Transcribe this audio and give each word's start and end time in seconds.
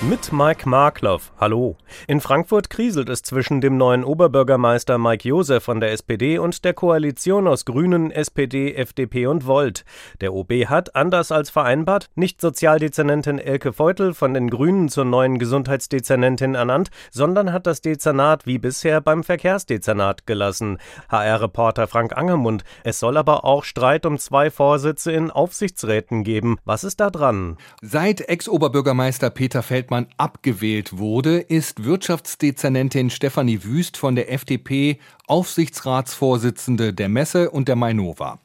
Mit 0.00 0.32
Mike 0.32 0.68
Markloff. 0.68 1.32
Hallo. 1.40 1.76
In 2.06 2.20
Frankfurt 2.20 2.70
kriselt 2.70 3.08
es 3.08 3.22
zwischen 3.22 3.60
dem 3.60 3.76
neuen 3.76 4.04
Oberbürgermeister 4.04 4.96
Mike 4.96 5.28
Josef 5.28 5.64
von 5.64 5.80
der 5.80 5.90
SPD 5.90 6.38
und 6.38 6.64
der 6.64 6.72
Koalition 6.72 7.48
aus 7.48 7.64
Grünen, 7.64 8.12
SPD, 8.12 8.74
FDP 8.74 9.26
und 9.26 9.44
Volt. 9.48 9.84
Der 10.20 10.34
OB 10.34 10.52
hat, 10.66 10.94
anders 10.94 11.32
als 11.32 11.50
vereinbart, 11.50 12.10
nicht 12.14 12.40
Sozialdezernentin 12.40 13.40
Elke 13.40 13.72
Feutel 13.72 14.14
von 14.14 14.34
den 14.34 14.50
Grünen 14.50 14.88
zur 14.88 15.04
neuen 15.04 15.40
Gesundheitsdezernentin 15.40 16.54
ernannt, 16.54 16.90
sondern 17.10 17.52
hat 17.52 17.66
das 17.66 17.80
Dezernat 17.80 18.46
wie 18.46 18.58
bisher 18.58 19.00
beim 19.00 19.24
Verkehrsdezernat 19.24 20.28
gelassen. 20.28 20.78
HR-Reporter 21.08 21.88
Frank 21.88 22.16
Angermund. 22.16 22.62
Es 22.84 23.00
soll 23.00 23.16
aber 23.16 23.44
auch 23.44 23.64
Streit 23.64 24.06
um 24.06 24.16
zwei 24.18 24.52
Vorsitze 24.52 25.10
in 25.10 25.32
Aufsichtsräten 25.32 26.22
geben. 26.22 26.56
Was 26.64 26.84
ist 26.84 27.00
da 27.00 27.10
dran? 27.10 27.56
Seit 27.82 28.20
Ex-Oberbürgermeister 28.20 29.30
Peter 29.30 29.64
Feld 29.64 29.87
Feldmann 29.88 30.06
abgewählt 30.18 30.98
wurde, 30.98 31.38
ist 31.38 31.84
Wirtschaftsdezernentin 31.84 33.08
Stefanie 33.08 33.64
Wüst 33.64 33.96
von 33.96 34.16
der 34.16 34.30
FDP 34.30 34.98
Aufsichtsratsvorsitzende 35.26 36.92
der 36.92 37.08
Messe 37.08 37.50
und 37.50 37.68
der 37.68 37.76
Mainova. 37.76 38.38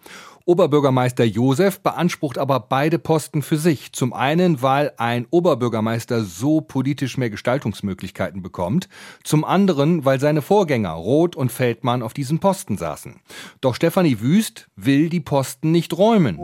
Oberbürgermeister 0.45 1.25
Josef 1.25 1.81
beansprucht 1.81 2.37
aber 2.37 2.61
beide 2.61 2.97
Posten 2.97 3.41
für 3.41 3.57
sich. 3.57 3.91
Zum 3.91 4.13
einen, 4.13 4.61
weil 4.61 4.93
ein 4.95 5.27
Oberbürgermeister 5.31 6.23
so 6.23 6.61
politisch 6.61 7.17
mehr 7.17 7.29
Gestaltungsmöglichkeiten 7.29 8.41
bekommt. 8.41 8.87
Zum 9.23 9.43
anderen, 9.43 10.05
weil 10.05 10.21
seine 10.21 10.41
Vorgänger 10.41 10.91
Roth 10.91 11.35
und 11.35 11.51
Feldmann 11.51 12.01
auf 12.01 12.13
diesen 12.13 12.39
Posten 12.39 12.77
saßen. 12.77 13.19
Doch 13.59 13.75
Stefanie 13.75 14.21
Wüst 14.21 14.69
will 14.77 15.09
die 15.09 15.21
Posten 15.21 15.71
nicht 15.71 15.97
räumen. 15.97 16.39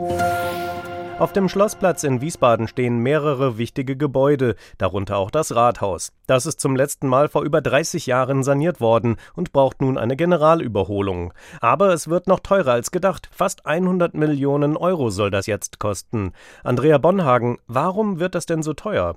Auf 1.20 1.34
dem 1.34 1.50
Schlossplatz 1.50 2.02
in 2.02 2.22
Wiesbaden 2.22 2.66
stehen 2.66 3.00
mehrere 3.00 3.58
wichtige 3.58 3.94
Gebäude, 3.94 4.54
darunter 4.78 5.18
auch 5.18 5.30
das 5.30 5.54
Rathaus. 5.54 6.12
Das 6.26 6.46
ist 6.46 6.60
zum 6.60 6.74
letzten 6.74 7.08
Mal 7.08 7.28
vor 7.28 7.42
über 7.42 7.60
30 7.60 8.06
Jahren 8.06 8.42
saniert 8.42 8.80
worden 8.80 9.16
und 9.34 9.52
braucht 9.52 9.82
nun 9.82 9.98
eine 9.98 10.16
Generalüberholung. 10.16 11.34
Aber 11.60 11.92
es 11.92 12.08
wird 12.08 12.26
noch 12.26 12.40
teurer 12.40 12.72
als 12.72 12.90
gedacht. 12.90 13.28
Fast 13.32 13.66
100 13.66 14.14
Millionen 14.14 14.78
Euro 14.78 15.10
soll 15.10 15.30
das 15.30 15.46
jetzt 15.46 15.78
kosten. 15.78 16.32
Andrea 16.64 16.96
Bonhagen, 16.96 17.58
warum 17.66 18.18
wird 18.18 18.34
das 18.34 18.46
denn 18.46 18.62
so 18.62 18.72
teuer? 18.72 19.16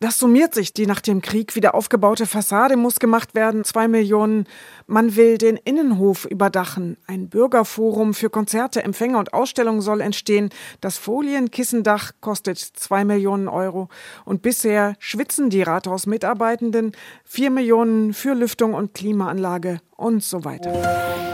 Das 0.00 0.18
summiert 0.18 0.54
sich. 0.54 0.72
Die 0.72 0.86
nach 0.86 1.00
dem 1.00 1.20
Krieg 1.20 1.54
wieder 1.56 1.74
aufgebaute 1.74 2.26
Fassade 2.26 2.76
muss 2.76 2.98
gemacht 3.00 3.34
werden. 3.34 3.64
Zwei 3.64 3.88
Millionen. 3.88 4.46
Man 4.86 5.16
will 5.16 5.36
den 5.36 5.56
Innenhof 5.56 6.24
überdachen. 6.24 6.96
Ein 7.06 7.28
Bürgerforum 7.28 8.14
für 8.14 8.30
Konzerte, 8.30 8.82
Empfänger 8.82 9.18
und 9.18 9.34
Ausstellungen 9.34 9.80
soll 9.80 10.00
entstehen. 10.00 10.50
Das 10.80 10.96
Folienkissendach 11.40 12.12
kostet 12.20 12.58
zwei 12.58 13.04
Millionen 13.04 13.48
Euro. 13.48 13.88
Und 14.26 14.42
bisher 14.42 14.94
schwitzen 14.98 15.48
die 15.48 15.62
Rathausmitarbeitenden 15.62 16.92
vier 17.24 17.50
Millionen 17.50 18.12
für 18.12 18.34
Lüftung 18.34 18.74
und 18.74 18.92
Klimaanlage 18.92 19.80
und 19.96 20.22
so 20.22 20.44
weiter. 20.44 21.29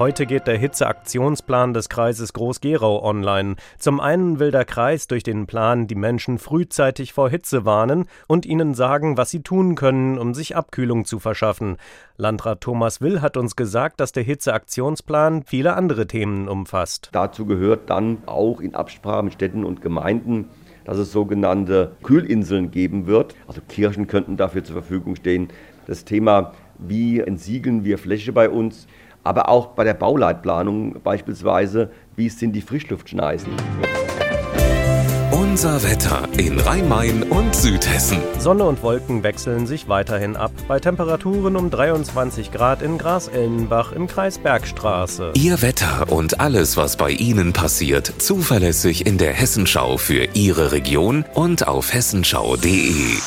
Heute 0.00 0.24
geht 0.24 0.46
der 0.46 0.56
Hitzeaktionsplan 0.56 1.74
des 1.74 1.90
Kreises 1.90 2.32
Groß-Gerau 2.32 3.04
online. 3.04 3.56
Zum 3.78 4.00
einen 4.00 4.38
will 4.38 4.50
der 4.50 4.64
Kreis 4.64 5.08
durch 5.08 5.24
den 5.24 5.46
Plan 5.46 5.88
die 5.88 5.94
Menschen 5.94 6.38
frühzeitig 6.38 7.12
vor 7.12 7.28
Hitze 7.28 7.66
warnen 7.66 8.06
und 8.26 8.46
ihnen 8.46 8.72
sagen, 8.72 9.18
was 9.18 9.28
sie 9.28 9.42
tun 9.42 9.74
können, 9.74 10.16
um 10.16 10.32
sich 10.32 10.56
Abkühlung 10.56 11.04
zu 11.04 11.18
verschaffen. 11.18 11.76
Landrat 12.16 12.62
Thomas 12.62 13.02
Will 13.02 13.20
hat 13.20 13.36
uns 13.36 13.56
gesagt, 13.56 14.00
dass 14.00 14.12
der 14.12 14.22
Hitzeaktionsplan 14.22 15.42
viele 15.42 15.74
andere 15.74 16.06
Themen 16.06 16.48
umfasst. 16.48 17.10
Dazu 17.12 17.44
gehört 17.44 17.90
dann 17.90 18.22
auch 18.24 18.62
in 18.62 18.74
Absprache 18.74 19.22
mit 19.22 19.34
Städten 19.34 19.64
und 19.64 19.82
Gemeinden 19.82 20.48
dass 20.84 20.96
es 20.98 21.12
sogenannte 21.12 21.92
Kühlinseln 22.02 22.70
geben 22.70 23.06
wird. 23.06 23.36
Also 23.46 23.60
Kirchen 23.68 24.06
könnten 24.06 24.36
dafür 24.36 24.64
zur 24.64 24.74
Verfügung 24.74 25.14
stehen. 25.14 25.48
Das 25.86 26.04
Thema, 26.04 26.52
wie 26.78 27.20
entsiegeln 27.20 27.84
wir 27.84 27.98
Fläche 27.98 28.32
bei 28.32 28.48
uns, 28.48 28.88
aber 29.24 29.48
auch 29.48 29.68
bei 29.68 29.84
der 29.84 29.94
Bauleitplanung 29.94 31.00
beispielsweise, 31.02 31.90
wie 32.16 32.28
sind 32.28 32.52
die 32.52 32.62
Frischluftschneisen. 32.62 33.52
Unser 35.32 35.82
Wetter 35.82 36.28
in 36.38 36.58
Rhein-Main 36.58 37.24
und 37.24 37.54
Südhessen. 37.54 38.18
Sonne 38.38 38.64
und 38.64 38.82
Wolken 38.82 39.22
wechseln 39.22 39.66
sich 39.66 39.88
weiterhin 39.88 40.36
ab. 40.36 40.52
Bei 40.68 40.78
Temperaturen 40.78 41.56
um 41.56 41.70
23 41.70 42.52
Grad 42.52 42.82
in 42.82 42.98
Grasellenbach 42.98 43.92
im 43.92 44.06
Kreis 44.06 44.38
Bergstraße. 44.38 45.32
Ihr 45.34 45.60
Wetter 45.60 46.10
und 46.10 46.40
alles, 46.40 46.76
was 46.76 46.96
bei 46.96 47.10
Ihnen 47.10 47.52
passiert, 47.52 48.12
zuverlässig 48.18 49.06
in 49.06 49.18
der 49.18 49.32
Hessenschau 49.32 49.98
für 49.98 50.28
Ihre 50.34 50.72
Region 50.72 51.24
und 51.34 51.66
auf 51.66 51.92
hessenschau.de. 51.92 53.18